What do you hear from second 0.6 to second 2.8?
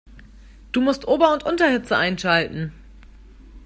Du musst Ober- und Unterhitze einschalten.